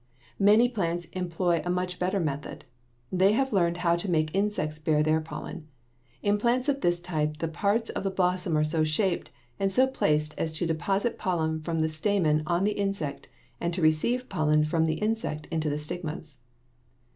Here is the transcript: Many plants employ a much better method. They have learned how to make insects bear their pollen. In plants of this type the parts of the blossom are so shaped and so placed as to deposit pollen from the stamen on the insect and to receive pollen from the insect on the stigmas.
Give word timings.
Many 0.39 0.67
plants 0.67 1.05
employ 1.13 1.61
a 1.63 1.69
much 1.69 1.99
better 1.99 2.19
method. 2.19 2.65
They 3.11 3.33
have 3.33 3.53
learned 3.53 3.77
how 3.85 3.95
to 3.97 4.09
make 4.09 4.33
insects 4.33 4.79
bear 4.79 5.03
their 5.03 5.21
pollen. 5.21 5.67
In 6.23 6.39
plants 6.39 6.67
of 6.67 6.81
this 6.81 6.99
type 6.99 7.37
the 7.37 7.47
parts 7.47 7.91
of 7.91 8.03
the 8.03 8.09
blossom 8.09 8.57
are 8.57 8.63
so 8.63 8.83
shaped 8.83 9.29
and 9.59 9.71
so 9.71 9.85
placed 9.85 10.33
as 10.39 10.53
to 10.53 10.65
deposit 10.65 11.19
pollen 11.19 11.61
from 11.61 11.81
the 11.81 11.87
stamen 11.87 12.41
on 12.47 12.63
the 12.63 12.71
insect 12.71 13.29
and 13.59 13.75
to 13.75 13.81
receive 13.83 14.27
pollen 14.27 14.63
from 14.65 14.85
the 14.85 14.95
insect 14.95 15.47
on 15.51 15.59
the 15.59 15.77
stigmas. 15.77 16.39